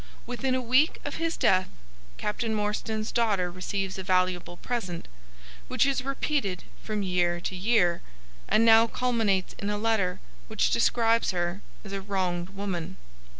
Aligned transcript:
Within 0.25 0.55
a 0.55 0.61
week 0.63 0.99
of 1.05 1.17
his 1.17 1.37
death 1.37 1.69
Captain 2.17 2.55
Morstan's 2.55 3.11
daughter 3.11 3.51
receives 3.51 3.99
a 3.99 4.03
valuable 4.03 4.57
present, 4.57 5.07
which 5.67 5.85
is 5.85 6.03
repeated 6.03 6.63
from 6.81 7.03
year 7.03 7.39
to 7.41 7.55
year, 7.55 8.01
and 8.49 8.65
now 8.65 8.87
culminates 8.87 9.53
in 9.59 9.69
a 9.69 9.77
letter 9.77 10.19
which 10.47 10.71
describes 10.71 11.29
her 11.29 11.61
as 11.85 11.93
a 11.93 12.01
wronged 12.01 12.49
woman. 12.49 12.97